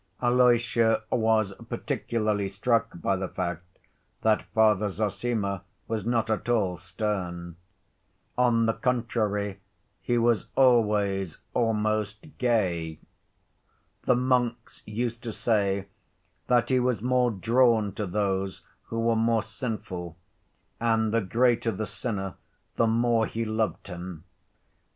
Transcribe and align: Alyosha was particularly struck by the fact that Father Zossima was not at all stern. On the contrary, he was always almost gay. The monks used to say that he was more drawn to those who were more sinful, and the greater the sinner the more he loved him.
Alyosha 0.19 1.03
was 1.11 1.53
particularly 1.69 2.47
struck 2.49 2.99
by 3.03 3.15
the 3.15 3.27
fact 3.27 3.77
that 4.23 4.47
Father 4.51 4.89
Zossima 4.89 5.61
was 5.87 6.07
not 6.07 6.27
at 6.31 6.49
all 6.49 6.77
stern. 6.77 7.55
On 8.35 8.65
the 8.65 8.73
contrary, 8.73 9.59
he 10.01 10.17
was 10.17 10.47
always 10.55 11.37
almost 11.53 12.25
gay. 12.39 12.97
The 14.07 14.15
monks 14.15 14.81
used 14.87 15.21
to 15.21 15.31
say 15.31 15.85
that 16.47 16.69
he 16.69 16.79
was 16.79 17.03
more 17.03 17.29
drawn 17.29 17.91
to 17.93 18.07
those 18.07 18.63
who 18.85 19.01
were 19.01 19.15
more 19.15 19.43
sinful, 19.43 20.17
and 20.79 21.13
the 21.13 21.21
greater 21.21 21.69
the 21.69 21.85
sinner 21.85 22.33
the 22.75 22.87
more 22.87 23.27
he 23.27 23.45
loved 23.45 23.85
him. 23.87 24.23